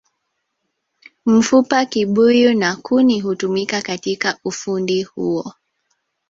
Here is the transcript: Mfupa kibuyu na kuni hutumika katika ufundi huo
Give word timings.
Mfupa 1.25 1.85
kibuyu 1.85 2.53
na 2.53 2.75
kuni 2.75 3.19
hutumika 3.21 3.81
katika 3.81 4.37
ufundi 4.45 5.03
huo 5.03 5.53